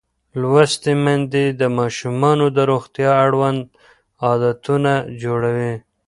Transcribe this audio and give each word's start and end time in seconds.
لوستې 0.41 0.93
میندې 1.03 1.45
د 1.59 1.61
ماشومانو 1.77 2.45
د 2.55 2.57
روغتیا 2.71 3.11
اړوند 3.25 3.61
عادتونه 4.25 4.93
جوړوي. 5.21 5.73